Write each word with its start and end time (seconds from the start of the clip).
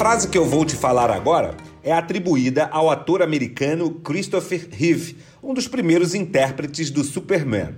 Frase 0.00 0.28
que 0.28 0.38
eu 0.38 0.46
vou 0.46 0.64
te 0.64 0.74
falar 0.74 1.10
agora 1.10 1.54
é 1.82 1.92
atribuída 1.92 2.70
ao 2.72 2.88
ator 2.88 3.20
americano 3.20 3.90
Christopher 3.96 4.66
Reeve, 4.70 5.18
um 5.42 5.52
dos 5.52 5.68
primeiros 5.68 6.14
intérpretes 6.14 6.90
do 6.90 7.04
Superman. 7.04 7.74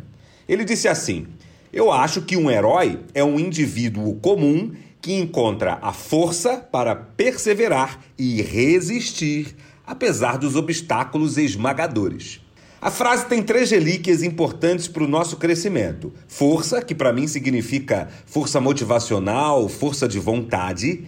Ele 0.49 0.65
disse 0.65 0.87
assim: 0.87 1.27
Eu 1.73 1.91
acho 1.91 2.23
que 2.23 2.37
um 2.37 2.49
herói 2.49 3.01
é 3.13 3.25
um 3.25 3.41
indivíduo 3.41 4.15
comum 4.21 4.71
que 5.01 5.15
encontra 5.15 5.81
a 5.83 5.93
força 5.93 6.59
para 6.59 6.95
perseverar 6.95 7.99
e 8.17 8.41
resistir, 8.41 9.57
apesar 9.85 10.39
dos 10.39 10.55
obstáculos 10.55 11.37
esmagadores. 11.37 12.41
A 12.81 12.91
frase 12.91 13.27
tem 13.27 13.43
três 13.43 13.71
relíquias 13.73 14.23
importantes 14.23 14.87
para 14.87 15.03
o 15.03 15.09
nosso 15.09 15.39
crescimento: 15.39 16.13
força, 16.29 16.83
que 16.83 16.95
para 16.95 17.13
mim 17.13 17.27
significa 17.27 18.09
força 18.27 18.61
motivacional, 18.61 19.69
força 19.69 20.07
de 20.07 20.21
vontade 20.21 21.03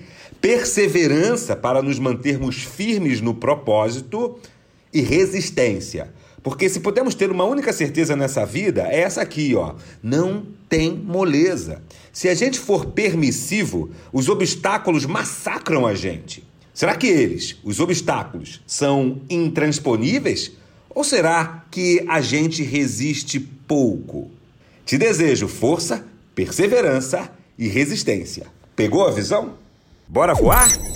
perseverança 0.44 1.56
para 1.56 1.80
nos 1.80 1.98
mantermos 1.98 2.56
firmes 2.56 3.22
no 3.22 3.32
propósito 3.32 4.38
e 4.92 5.00
resistência. 5.00 6.12
Porque 6.42 6.68
se 6.68 6.80
podemos 6.80 7.14
ter 7.14 7.30
uma 7.30 7.44
única 7.44 7.72
certeza 7.72 8.14
nessa 8.14 8.44
vida, 8.44 8.86
é 8.90 9.00
essa 9.00 9.22
aqui, 9.22 9.54
ó. 9.54 9.74
Não 10.02 10.46
tem 10.68 10.94
moleza. 10.94 11.82
Se 12.12 12.28
a 12.28 12.34
gente 12.34 12.58
for 12.58 12.84
permissivo, 12.84 13.90
os 14.12 14.28
obstáculos 14.28 15.06
massacram 15.06 15.86
a 15.86 15.94
gente. 15.94 16.44
Será 16.74 16.94
que 16.94 17.06
eles, 17.06 17.56
os 17.64 17.80
obstáculos, 17.80 18.60
são 18.66 19.22
intransponíveis? 19.30 20.52
Ou 20.90 21.02
será 21.02 21.64
que 21.70 22.04
a 22.06 22.20
gente 22.20 22.62
resiste 22.62 23.40
pouco? 23.40 24.30
Te 24.84 24.98
desejo 24.98 25.48
força, 25.48 26.04
perseverança 26.34 27.30
e 27.58 27.66
resistência. 27.66 28.46
Pegou 28.76 29.08
a 29.08 29.10
visão? 29.10 29.63
Bora 30.14 30.32
voar? 30.32 30.93